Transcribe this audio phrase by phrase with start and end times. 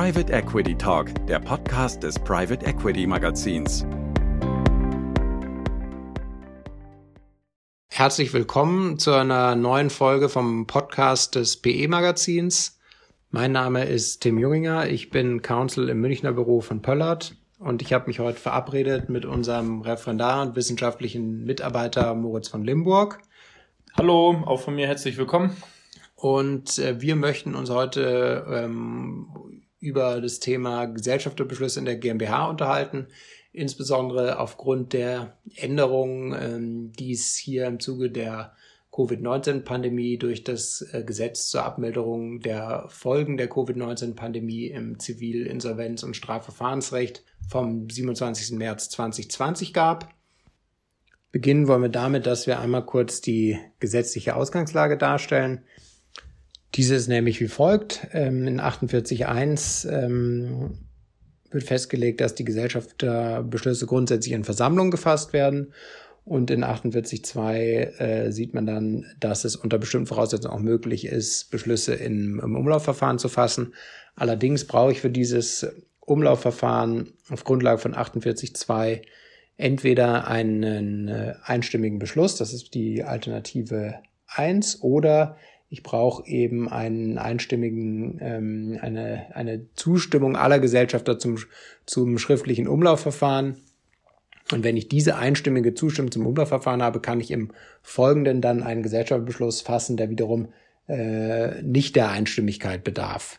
[0.00, 3.84] Private Equity Talk, der Podcast des Private Equity Magazins.
[7.88, 12.78] Herzlich willkommen zu einer neuen Folge vom Podcast des PE Magazins.
[13.32, 17.92] Mein Name ist Tim Junginger, ich bin Counsel im Münchner Büro von Pöllert und ich
[17.92, 23.18] habe mich heute verabredet mit unserem Referendar und wissenschaftlichen Mitarbeiter Moritz von Limburg.
[23.96, 25.56] Hallo, auch von mir herzlich willkommen.
[26.14, 29.28] Und äh, wir möchten uns heute ähm,
[29.80, 33.06] über das Thema Gesellschafterbeschlüsse in der GmbH unterhalten,
[33.52, 38.54] insbesondere aufgrund der Änderungen, ähm, die es hier im Zuge der
[38.90, 46.16] Covid-19-Pandemie durch das äh, Gesetz zur Abmilderung der Folgen der Covid-19-Pandemie im Zivil-, Insolvenz- und
[46.16, 48.56] Strafverfahrensrecht vom 27.
[48.58, 50.12] März 2020 gab.
[51.30, 55.62] Beginnen wollen wir damit, dass wir einmal kurz die gesetzliche Ausgangslage darstellen.
[56.74, 58.06] Diese ist nämlich wie folgt.
[58.12, 60.78] Ähm, in 48.1 ähm,
[61.50, 65.72] wird festgelegt, dass die Gesellschafterbeschlüsse grundsätzlich in Versammlung gefasst werden.
[66.24, 67.54] Und in 48.2
[68.00, 72.54] äh, sieht man dann, dass es unter bestimmten Voraussetzungen auch möglich ist, Beschlüsse im, im
[72.54, 73.72] Umlaufverfahren zu fassen.
[74.14, 75.66] Allerdings brauche ich für dieses
[76.00, 79.02] Umlaufverfahren auf Grundlage von 48.2
[79.56, 83.94] entweder einen äh, einstimmigen Beschluss, das ist die Alternative
[84.26, 85.36] 1, oder
[85.70, 91.38] ich brauche eben einen einstimmigen, ähm, eine, eine Zustimmung aller Gesellschafter zum,
[91.84, 93.56] zum schriftlichen Umlaufverfahren.
[94.50, 97.52] Und wenn ich diese einstimmige Zustimmung zum Umlaufverfahren habe, kann ich im
[97.82, 100.48] Folgenden dann einen Gesellschaftsbeschluss fassen, der wiederum
[100.88, 103.38] äh, nicht der Einstimmigkeit bedarf.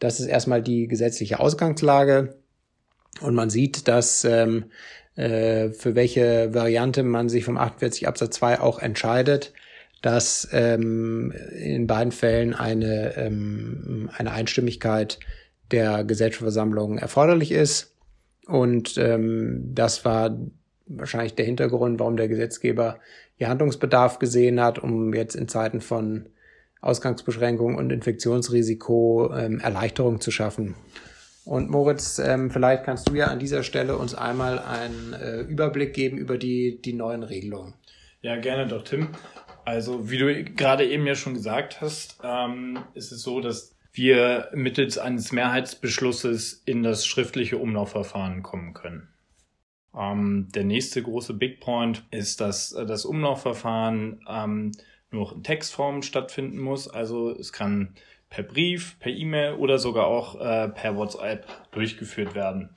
[0.00, 2.36] Das ist erstmal die gesetzliche Ausgangslage.
[3.20, 4.66] Und man sieht, dass ähm,
[5.14, 9.52] äh, für welche Variante man sich vom 48 Absatz 2 auch entscheidet,
[10.02, 15.18] dass ähm, in beiden Fällen eine, ähm, eine Einstimmigkeit
[15.70, 17.94] der Gesellschaftsversammlung erforderlich ist.
[18.46, 20.38] Und ähm, das war
[20.86, 22.98] wahrscheinlich der Hintergrund, warum der Gesetzgeber
[23.36, 26.26] hier Handlungsbedarf gesehen hat, um jetzt in Zeiten von
[26.80, 30.74] Ausgangsbeschränkungen und Infektionsrisiko ähm, Erleichterung zu schaffen.
[31.44, 35.94] Und Moritz, ähm, vielleicht kannst du ja an dieser Stelle uns einmal einen äh, Überblick
[35.94, 37.74] geben über die, die neuen Regelungen.
[38.20, 39.08] Ja, gerne doch, Tim.
[39.68, 44.48] Also, wie du gerade eben ja schon gesagt hast, ähm, ist es so, dass wir
[44.54, 49.08] mittels eines Mehrheitsbeschlusses in das schriftliche Umlaufverfahren kommen können.
[49.94, 54.72] Ähm, der nächste große Big Point ist, dass das Umlaufverfahren ähm,
[55.10, 56.88] nur noch in Textform stattfinden muss.
[56.88, 57.94] Also es kann
[58.30, 62.70] per Brief, per E-Mail oder sogar auch äh, per WhatsApp durchgeführt werden.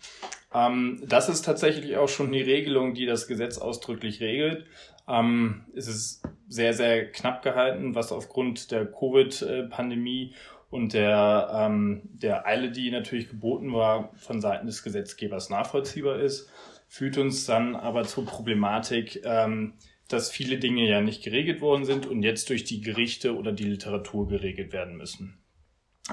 [0.54, 4.66] Ähm, das ist tatsächlich auch schon die Regelung, die das Gesetz ausdrücklich regelt.
[5.08, 10.34] Ähm, es ist sehr, sehr knapp gehalten, was aufgrund der Covid-Pandemie
[10.70, 16.50] und der, ähm, der Eile, die natürlich geboten war, von Seiten des Gesetzgebers nachvollziehbar ist,
[16.88, 19.74] führt uns dann aber zur Problematik, ähm,
[20.10, 23.64] dass viele Dinge ja nicht geregelt worden sind und jetzt durch die Gerichte oder die
[23.64, 25.42] Literatur geregelt werden müssen.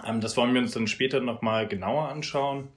[0.06, 2.68] Ähm, das wollen wir uns dann später nochmal genauer anschauen.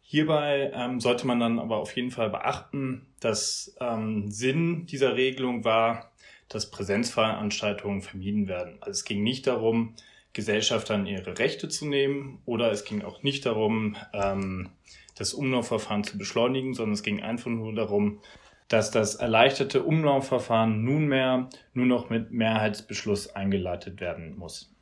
[0.00, 5.64] Hierbei ähm, sollte man dann aber auf jeden Fall beachten, dass ähm, Sinn dieser Regelung
[5.64, 6.12] war,
[6.52, 8.76] dass Präsenzveranstaltungen vermieden werden.
[8.80, 9.94] Also es ging nicht darum,
[10.32, 14.70] Gesellschaftern ihre Rechte zu nehmen oder es ging auch nicht darum, ähm,
[15.16, 18.20] das Umlaufverfahren zu beschleunigen, sondern es ging einfach nur darum,
[18.68, 24.74] dass das erleichterte Umlaufverfahren nunmehr nur noch mit Mehrheitsbeschluss eingeleitet werden muss.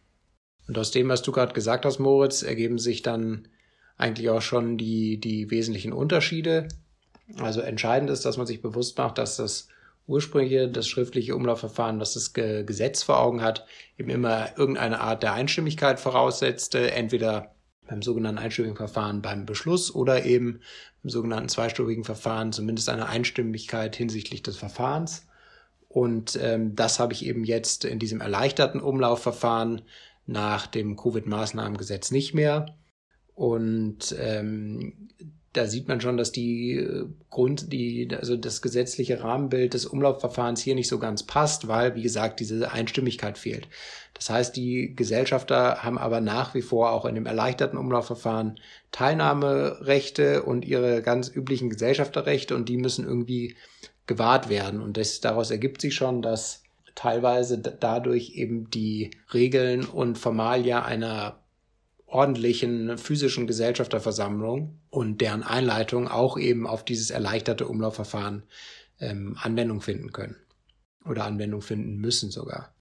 [0.69, 3.49] Und aus dem, was du gerade gesagt hast, Moritz, ergeben sich dann
[3.97, 6.69] eigentlich auch schon die, die wesentlichen Unterschiede.
[7.39, 9.69] Also entscheidend ist, dass man sich bewusst macht, dass das
[10.07, 13.67] ursprüngliche, das schriftliche Umlaufverfahren, das das Gesetz vor Augen hat,
[13.99, 17.55] eben immer irgendeine Art der Einstimmigkeit voraussetzte, entweder
[17.87, 20.61] beim sogenannten einstufigen Verfahren beim Beschluss oder eben
[21.03, 25.27] im sogenannten zweistufigen Verfahren zumindest eine Einstimmigkeit hinsichtlich des Verfahrens.
[25.89, 29.83] Und ähm, das habe ich eben jetzt in diesem erleichterten Umlaufverfahren
[30.27, 32.67] nach dem Covid-Maßnahmengesetz nicht mehr.
[33.35, 35.09] Und ähm,
[35.53, 40.61] da sieht man schon, dass die äh, Grund, die, also das gesetzliche Rahmenbild des Umlaufverfahrens
[40.61, 43.67] hier nicht so ganz passt, weil, wie gesagt, diese Einstimmigkeit fehlt.
[44.15, 48.61] Das heißt, die Gesellschafter haben aber nach wie vor auch in dem erleichterten Umlaufverfahren
[48.93, 53.57] Teilnahmerechte und ihre ganz üblichen Gesellschafterrechte und die müssen irgendwie
[54.07, 54.81] gewahrt werden.
[54.81, 56.63] Und das, daraus ergibt sich schon, dass
[56.95, 61.41] teilweise dadurch eben die Regeln und Formalia einer
[62.11, 68.43] ordentlichen physischen Gesellschafterversammlung und deren Einleitung auch eben auf dieses erleichterte Umlaufverfahren
[68.99, 70.37] ähm, Anwendung finden können
[71.05, 72.75] oder Anwendung finden müssen sogar.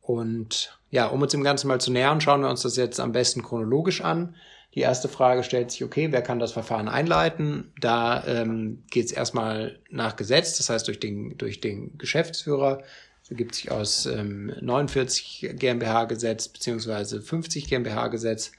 [0.00, 3.12] Und ja, um uns dem Ganzen mal zu nähern, schauen wir uns das jetzt am
[3.12, 4.34] besten chronologisch an.
[4.74, 7.72] Die erste Frage stellt sich, okay, wer kann das Verfahren einleiten?
[7.80, 12.82] Da ähm, geht es erstmal nach Gesetz, das heißt durch den, durch den Geschäftsführer.
[13.32, 18.52] Ergibt sich aus ähm, 49 GmbH-Gesetz beziehungsweise 50 GmbH-Gesetz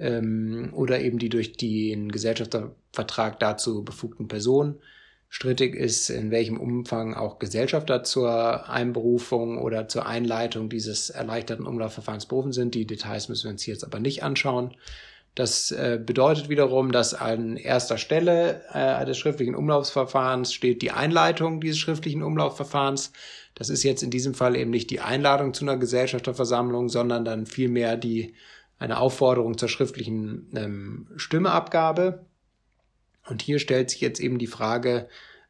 [0.00, 4.80] ähm, oder eben die durch den Gesellschaftervertrag dazu befugten Personen.
[5.28, 12.26] Strittig ist, in welchem Umfang auch Gesellschafter zur Einberufung oder zur Einleitung dieses erleichterten Umlaufverfahrens
[12.26, 12.74] berufen sind.
[12.74, 14.74] Die Details müssen wir uns hier jetzt aber nicht anschauen.
[15.36, 21.60] Das äh, bedeutet wiederum, dass an erster Stelle äh, des schriftlichen Umlaufsverfahrens steht die Einleitung
[21.60, 23.12] dieses schriftlichen Umlaufverfahrens.
[23.54, 27.44] Das ist jetzt in diesem Fall eben nicht die Einladung zu einer Gesellschafterversammlung, sondern dann
[27.44, 28.32] vielmehr die
[28.78, 32.24] eine Aufforderung zur schriftlichen ähm, Stimmeabgabe.
[33.28, 35.06] Und hier stellt sich jetzt eben die Frage,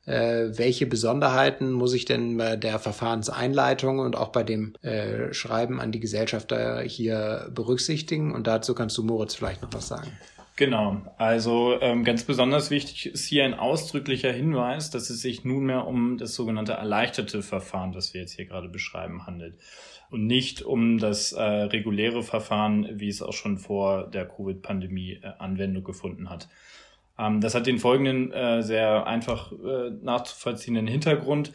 [0.07, 5.81] äh, welche Besonderheiten muss ich denn bei der Verfahrenseinleitung und auch bei dem äh, Schreiben
[5.81, 8.33] an die Gesellschafter hier berücksichtigen?
[8.33, 10.11] Und dazu kannst du Moritz vielleicht noch was sagen.
[10.57, 15.87] Genau, also ähm, ganz besonders wichtig ist hier ein ausdrücklicher Hinweis, dass es sich nunmehr
[15.87, 19.59] um das sogenannte erleichterte Verfahren, das wir jetzt hier gerade beschreiben, handelt
[20.11, 25.33] und nicht um das äh, reguläre Verfahren, wie es auch schon vor der Covid-Pandemie äh,
[25.39, 26.49] Anwendung gefunden hat.
[27.19, 31.53] Ähm, das hat den folgenden äh, sehr einfach äh, nachzuvollziehenden Hintergrund,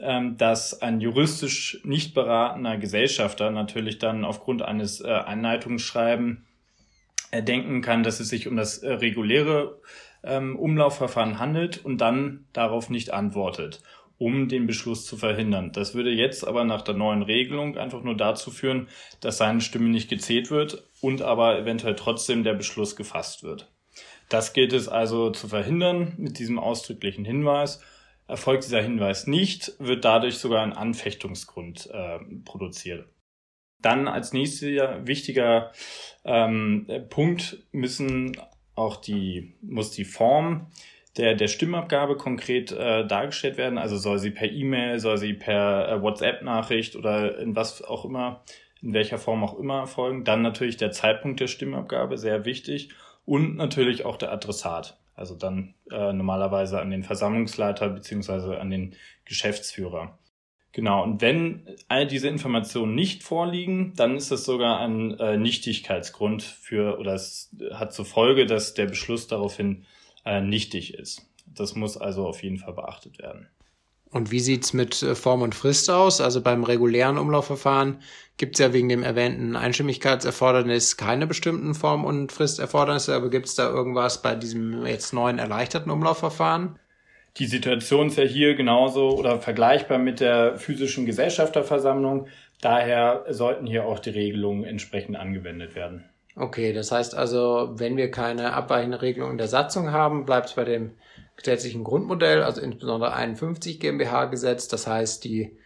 [0.00, 6.46] ähm, dass ein juristisch nicht beratener Gesellschafter natürlich dann aufgrund eines äh, Einleitungsschreiben
[7.40, 9.80] denken kann, dass es sich um das äh, reguläre
[10.22, 13.82] ähm, Umlaufverfahren handelt und dann darauf nicht antwortet,
[14.18, 15.72] um den Beschluss zu verhindern.
[15.72, 18.88] Das würde jetzt aber nach der neuen Regelung einfach nur dazu führen,
[19.20, 23.70] dass seine Stimme nicht gezählt wird und aber eventuell trotzdem der Beschluss gefasst wird.
[24.32, 27.82] Das gilt es also zu verhindern mit diesem ausdrücklichen Hinweis.
[28.26, 33.06] Erfolgt dieser Hinweis nicht, wird dadurch sogar ein Anfechtungsgrund äh, produziert.
[33.82, 35.72] Dann als nächster wichtiger
[36.24, 38.34] ähm, Punkt müssen
[38.74, 40.68] auch die, muss die Form
[41.18, 43.76] der, der Stimmabgabe konkret äh, dargestellt werden.
[43.76, 48.44] Also soll sie per E-Mail, soll sie per äh, WhatsApp-Nachricht oder in was auch immer,
[48.80, 50.24] in welcher Form auch immer erfolgen.
[50.24, 52.94] Dann natürlich der Zeitpunkt der Stimmabgabe, sehr wichtig
[53.24, 54.98] und natürlich auch der Adressat.
[55.14, 60.18] Also dann äh, normalerweise an den Versammlungsleiter beziehungsweise an den Geschäftsführer.
[60.72, 66.42] Genau, und wenn all diese Informationen nicht vorliegen, dann ist das sogar ein äh, Nichtigkeitsgrund
[66.42, 69.84] für, oder es hat zur Folge, dass der Beschluss daraufhin
[70.24, 71.28] äh, nichtig ist.
[71.46, 73.48] Das muss also auf jeden Fall beachtet werden.
[74.12, 76.20] Und wie sieht's mit äh, Form und Frist aus?
[76.20, 77.98] Also beim regulären Umlaufverfahren
[78.36, 84.20] gibt's ja wegen dem erwähnten Einstimmigkeitserfordernis keine bestimmten Form- und Fristerfordernisse, aber gibt's da irgendwas
[84.20, 86.78] bei diesem jetzt neuen erleichterten Umlaufverfahren?
[87.38, 92.28] Die Situation ist ja hier genauso oder vergleichbar mit der physischen Gesellschafterversammlung.
[92.60, 96.04] Daher sollten hier auch die Regelungen entsprechend angewendet werden.
[96.36, 100.54] Okay, das heißt also, wenn wir keine abweichende Regelung in der Satzung haben, bleibt es
[100.54, 100.92] bei dem
[101.42, 104.68] gesetzlichen Grundmodell, also insbesondere 51 GmbH-Gesetz.
[104.68, 105.56] Das heißt, die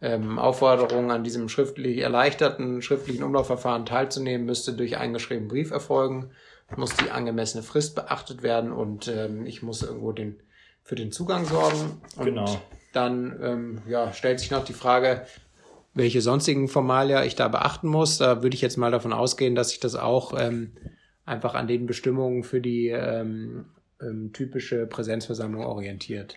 [0.00, 6.30] ähm, Aufforderung, an diesem schriftlich erleichterten schriftlichen Umlaufverfahren teilzunehmen, müsste durch eingeschriebenen Brief erfolgen,
[6.76, 10.36] muss die angemessene Frist beachtet werden und ähm, ich muss irgendwo den,
[10.82, 12.00] für den Zugang sorgen.
[12.16, 12.60] Und genau.
[12.92, 15.26] dann ähm, ja, stellt sich noch die Frage,
[15.94, 18.18] welche sonstigen Formalia ich da beachten muss.
[18.18, 20.72] Da würde ich jetzt mal davon ausgehen, dass sich das auch ähm,
[21.24, 23.66] einfach an den Bestimmungen für die ähm,
[24.00, 26.36] ähm, typische Präsenzversammlung orientiert.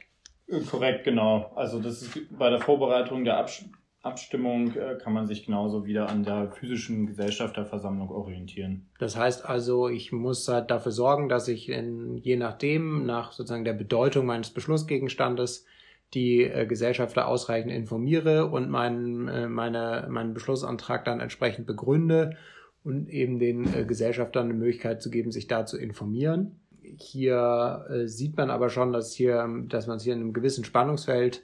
[0.70, 1.52] Korrekt, genau.
[1.56, 3.66] Also das ist bei der Vorbereitung der Abs
[4.02, 8.88] Abstimmung äh, kann man sich genauso wieder an der physischen Gesellschafterversammlung orientieren.
[8.98, 13.66] Das heißt also, ich muss halt dafür sorgen, dass ich in, je nachdem, nach sozusagen
[13.66, 15.66] der Bedeutung meines Beschlussgegenstandes,
[16.14, 22.38] die äh, Gesellschafter ausreichend informiere und meinen, äh, meine, meinen Beschlussantrag dann entsprechend begründe
[22.86, 26.62] und eben den äh, Gesellschaftern eine Möglichkeit zu geben, sich da zu informieren.
[26.98, 31.44] Hier äh, sieht man aber schon, dass hier, dass man sich in einem gewissen Spannungsfeld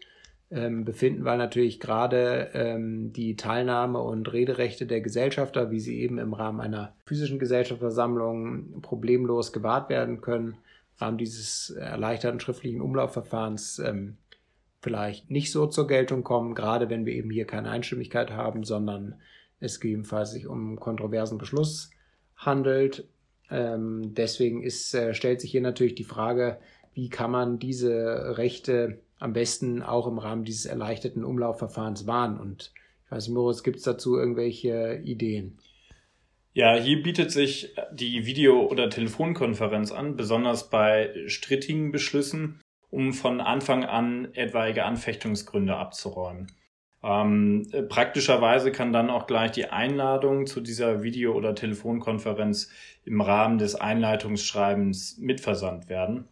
[0.51, 6.19] ähm, befinden, weil natürlich gerade ähm, die Teilnahme und Rederechte der Gesellschafter, wie sie eben
[6.19, 10.57] im Rahmen einer physischen Gesellschafterversammlung problemlos gewahrt werden können, im
[10.99, 14.17] Rahmen dieses erleichterten schriftlichen Umlaufverfahrens ähm,
[14.81, 19.15] vielleicht nicht so zur Geltung kommen, gerade wenn wir eben hier keine Einstimmigkeit haben, sondern
[19.59, 21.89] es gegebenenfalls sich um kontroversen Beschluss
[22.35, 23.07] handelt
[23.49, 26.57] ähm, deswegen ist, äh, stellt sich hier natürlich die Frage,
[26.93, 32.39] wie kann man diese Rechte am besten auch im Rahmen dieses erleichterten Umlaufverfahrens wahren?
[32.39, 32.71] Und
[33.05, 35.57] ich weiß nicht, Moritz, gibt es dazu irgendwelche Ideen?
[36.53, 43.41] Ja, hier bietet sich die Video- oder Telefonkonferenz an, besonders bei strittigen Beschlüssen, um von
[43.41, 46.47] Anfang an etwaige Anfechtungsgründe abzuräumen.
[47.05, 52.71] Ähm, äh, praktischerweise kann dann auch gleich die Einladung zu dieser Video- oder Telefonkonferenz
[53.05, 56.27] im Rahmen des Einleitungsschreibens mitversandt werden.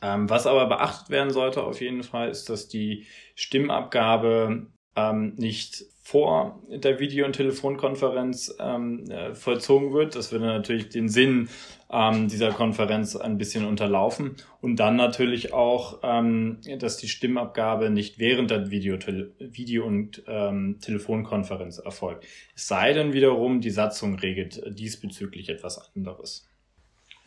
[0.00, 5.84] Ähm, was aber beachtet werden sollte auf jeden Fall, ist, dass die Stimmabgabe ähm, nicht
[6.02, 10.14] vor der Video- und Telefonkonferenz ähm, äh, vollzogen wird.
[10.14, 11.48] Das würde natürlich den Sinn
[11.90, 14.36] ähm, dieser Konferenz ein bisschen unterlaufen.
[14.60, 18.98] Und dann natürlich auch, ähm, dass die Stimmabgabe nicht während der Video-,
[19.40, 22.24] Video und ähm, Telefonkonferenz erfolgt.
[22.54, 26.46] Es sei denn wiederum, die Satzung regelt diesbezüglich etwas anderes.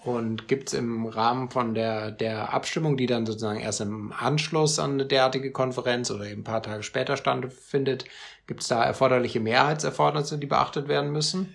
[0.03, 4.79] Und gibt es im Rahmen von der, der Abstimmung, die dann sozusagen erst im Anschluss
[4.79, 8.05] an eine derartige Konferenz oder eben ein paar Tage später stattfindet,
[8.47, 11.53] gibt es da erforderliche Mehrheitserfordernisse, die beachtet werden müssen?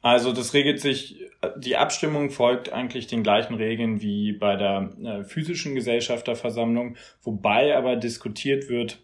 [0.00, 1.20] Also das regelt sich,
[1.56, 7.96] die Abstimmung folgt eigentlich den gleichen Regeln wie bei der äh, physischen Gesellschafterversammlung, wobei aber
[7.96, 9.02] diskutiert wird,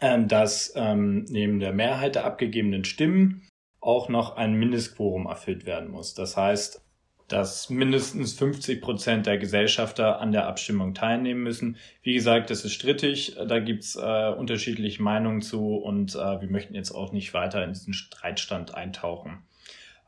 [0.00, 3.48] ähm, dass ähm, neben der Mehrheit der abgegebenen Stimmen
[3.80, 6.14] auch noch ein Mindestquorum erfüllt werden muss.
[6.14, 6.85] Das heißt,
[7.28, 11.76] dass mindestens 50 Prozent der Gesellschafter an der Abstimmung teilnehmen müssen.
[12.02, 16.74] Wie gesagt, das ist strittig, da gibt's äh, unterschiedliche Meinungen zu und äh, wir möchten
[16.74, 19.42] jetzt auch nicht weiter in diesen Streitstand eintauchen.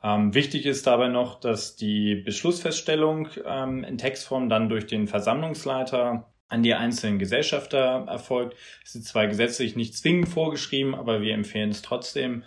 [0.03, 6.29] Ähm, wichtig ist dabei noch, dass die Beschlussfeststellung ähm, in Textform dann durch den Versammlungsleiter
[6.49, 8.57] an die einzelnen Gesellschafter erfolgt.
[8.85, 12.45] Es ist zwar gesetzlich nicht zwingend vorgeschrieben, aber wir empfehlen es trotzdem,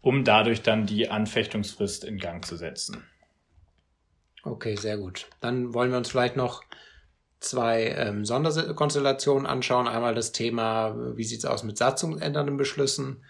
[0.00, 3.02] um dadurch dann die Anfechtungsfrist in Gang zu setzen.
[4.44, 5.28] Okay, sehr gut.
[5.40, 6.62] Dann wollen wir uns vielleicht noch
[7.38, 9.86] zwei ähm, Sonderkonstellationen anschauen.
[9.86, 13.24] Einmal das Thema, wie sieht's aus mit satzungsändernden Beschlüssen.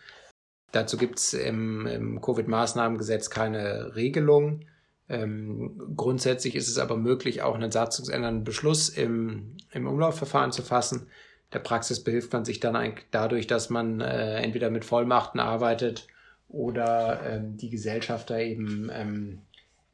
[0.70, 4.64] Dazu gibt's im, im Covid-Maßnahmengesetz keine Regelung.
[5.08, 11.08] Ähm, grundsätzlich ist es aber möglich, auch einen satzungsändernden Beschluss im, im Umlaufverfahren zu fassen.
[11.52, 16.06] Der Praxis behilft man sich dann eigentlich dadurch, dass man äh, entweder mit Vollmachten arbeitet
[16.48, 19.42] oder ähm, die Gesellschafter eben ähm,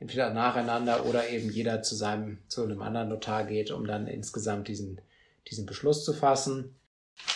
[0.01, 4.69] entweder nacheinander oder eben jeder zu seinem, zu einem anderen Notar geht, um dann insgesamt
[4.69, 5.01] diesen,
[5.51, 6.75] diesen Beschluss zu fassen.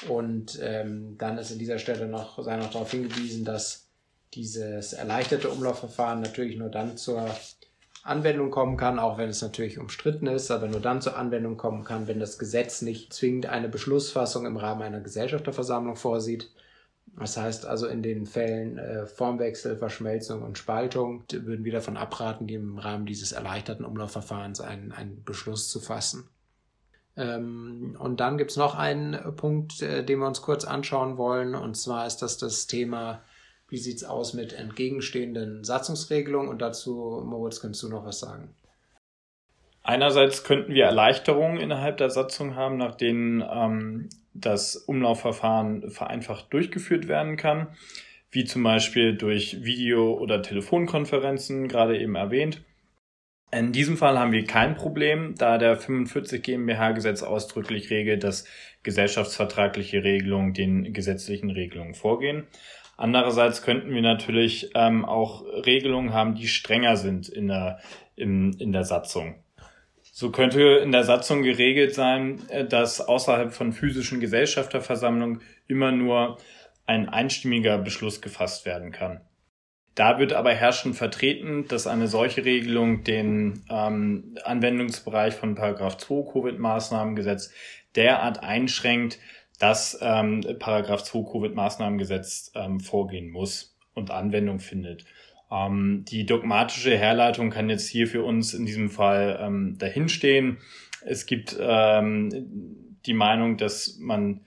[0.08, 3.88] Und ähm, dann ist an dieser Stelle noch, sei noch darauf hingewiesen, dass
[4.34, 7.28] dieses erleichterte Umlaufverfahren natürlich nur dann zur
[8.04, 11.84] Anwendung kommen kann, auch wenn es natürlich umstritten ist, aber nur dann zur Anwendung kommen
[11.84, 16.50] kann, wenn das Gesetz nicht zwingend eine Beschlussfassung im Rahmen einer Gesellschafterversammlung vorsieht.
[17.06, 22.48] Das heißt also in den Fällen äh, Formwechsel, Verschmelzung und Spaltung würden wir davon abraten,
[22.48, 26.28] im Rahmen dieses erleichterten Umlaufverfahrens einen, einen Beschluss zu fassen.
[27.16, 31.54] Ähm, und dann gibt es noch einen Punkt, äh, den wir uns kurz anschauen wollen,
[31.54, 33.22] und zwar ist das das Thema,
[33.68, 36.50] wie sieht es aus mit entgegenstehenden Satzungsregelungen?
[36.50, 38.54] Und dazu, Moritz, kannst du noch was sagen?
[39.82, 47.08] Einerseits könnten wir Erleichterungen innerhalb der Satzung haben, nach denen ähm, das Umlaufverfahren vereinfacht durchgeführt
[47.08, 47.68] werden kann,
[48.30, 52.62] wie zum Beispiel durch Video- oder Telefonkonferenzen, gerade eben erwähnt.
[53.54, 58.46] In diesem Fall haben wir kein Problem, da der 45 GmbH-Gesetz ausdrücklich regelt, dass
[58.82, 62.46] gesellschaftsvertragliche Regelungen den gesetzlichen Regelungen vorgehen.
[62.96, 67.80] Andererseits könnten wir natürlich ähm, auch Regelungen haben, die strenger sind in der,
[68.16, 69.41] in, in der Satzung.
[70.14, 76.36] So könnte in der Satzung geregelt sein, äh, dass außerhalb von physischen Gesellschafterversammlungen immer nur
[76.84, 79.22] ein einstimmiger Beschluss gefasst werden kann.
[79.94, 86.30] Da wird aber herrschend vertreten, dass eine solche Regelung den ähm, Anwendungsbereich von Paragraph 2
[86.30, 87.50] Covid-Maßnahmengesetz
[87.96, 89.18] derart einschränkt,
[89.58, 95.06] dass ähm, Paragraph 2 Covid-Maßnahmengesetz ähm, vorgehen muss und Anwendung findet.
[95.52, 100.58] Ähm, die dogmatische Herleitung kann jetzt hier für uns in diesem Fall ähm, dahinstehen.
[101.04, 104.40] Es gibt ähm, die Meinung, dass man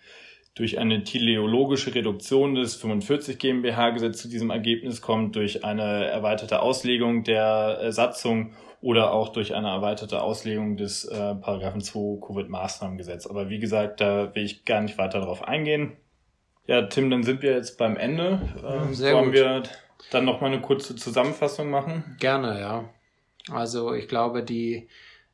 [0.56, 7.24] durch eine teleologische Reduktion des 45 GmbH-Gesetzes zu diesem Ergebnis kommt, durch eine erweiterte Auslegung
[7.24, 13.28] der äh, Satzung oder auch durch eine erweiterte Auslegung des äh, Paragraphen 2 Covid-Maßnahmengesetz.
[13.28, 15.98] Aber wie gesagt, da will ich gar nicht weiter darauf eingehen.
[16.68, 18.42] Ja, Tim, dann sind wir jetzt beim Ende.
[18.66, 19.70] Ähm, Sehr gut.
[20.12, 22.16] Dann noch mal eine kurze Zusammenfassung machen?
[22.20, 22.90] Gerne, ja.
[23.52, 24.88] Also ich glaube, die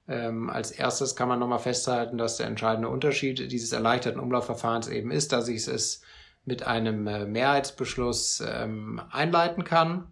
[0.08, 5.12] ähm, als erstes kann man nochmal festhalten, dass der entscheidende Unterschied dieses erleichterten Umlaufverfahrens eben
[5.12, 6.02] ist, dass ich es
[6.44, 10.12] mit einem äh, Mehrheitsbeschluss ähm, einleiten kann.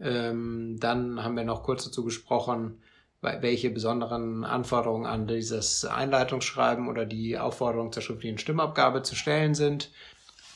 [0.00, 2.82] Ähm, dann haben wir noch kurz dazu gesprochen,
[3.20, 9.90] welche besonderen Anforderungen an dieses Einleitungsschreiben oder die Aufforderung zur schriftlichen Stimmabgabe zu stellen sind.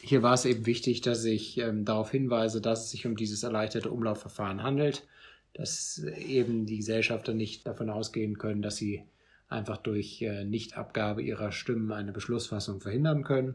[0.02, 3.42] Hier war es eben wichtig, dass ich ähm, darauf hinweise, dass es sich um dieses
[3.42, 5.06] erleichterte Umlaufverfahren handelt,
[5.54, 9.04] dass eben die Gesellschafter nicht davon ausgehen können, dass sie
[9.48, 13.54] einfach durch äh, Nichtabgabe ihrer Stimmen eine Beschlussfassung verhindern können.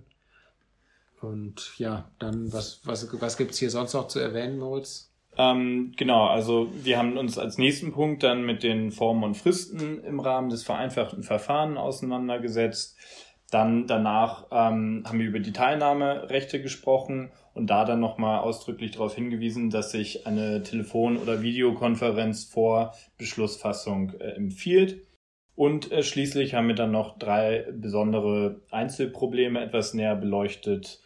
[1.22, 5.10] Und ja, dann, was, was, was gibt es hier sonst noch zu erwähnen, Moritz?
[5.38, 10.04] Ähm, genau, also wir haben uns als nächsten Punkt dann mit den Formen und Fristen
[10.04, 12.96] im Rahmen des vereinfachten Verfahrens auseinandergesetzt.
[13.52, 19.16] Dann danach ähm, haben wir über die Teilnahmerechte gesprochen und da dann nochmal ausdrücklich darauf
[19.16, 25.06] hingewiesen, dass sich eine Telefon- oder Videokonferenz vor Beschlussfassung äh, empfiehlt.
[25.56, 31.00] Und äh, schließlich haben wir dann noch drei besondere Einzelprobleme etwas näher beleuchtet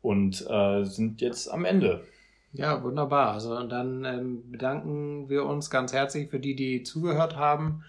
[0.00, 2.04] und äh, sind jetzt am Ende.
[2.52, 3.32] Ja, wunderbar.
[3.32, 7.84] Also dann ähm, bedanken wir uns ganz herzlich für die, die zugehört haben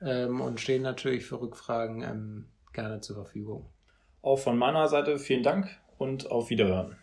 [0.00, 2.44] ähm, und stehen natürlich für Rückfragen ähm,
[2.74, 3.70] gerne zur Verfügung.
[4.20, 6.98] Auch von meiner Seite vielen Dank und auf Wiederhören.